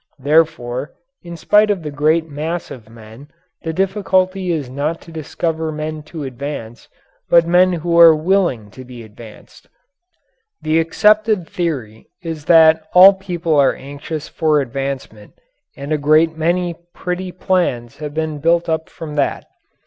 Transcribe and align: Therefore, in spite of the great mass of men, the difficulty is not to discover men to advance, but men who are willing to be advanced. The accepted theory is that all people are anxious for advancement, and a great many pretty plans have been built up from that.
Therefore, 0.17 0.95
in 1.21 1.37
spite 1.37 1.69
of 1.69 1.83
the 1.83 1.91
great 1.91 2.27
mass 2.27 2.71
of 2.71 2.89
men, 2.89 3.29
the 3.61 3.71
difficulty 3.71 4.51
is 4.51 4.67
not 4.67 4.99
to 5.01 5.11
discover 5.11 5.71
men 5.71 6.01
to 6.09 6.23
advance, 6.23 6.89
but 7.29 7.45
men 7.45 7.71
who 7.73 7.99
are 7.99 8.15
willing 8.15 8.71
to 8.71 8.83
be 8.83 9.03
advanced. 9.03 9.67
The 10.59 10.79
accepted 10.79 11.47
theory 11.47 12.07
is 12.23 12.45
that 12.45 12.81
all 12.95 13.13
people 13.13 13.53
are 13.59 13.75
anxious 13.75 14.27
for 14.27 14.59
advancement, 14.59 15.35
and 15.77 15.91
a 15.93 15.99
great 15.99 16.35
many 16.35 16.73
pretty 16.95 17.31
plans 17.31 17.97
have 17.97 18.15
been 18.15 18.39
built 18.39 18.67
up 18.67 18.89
from 18.89 19.13
that. 19.17 19.45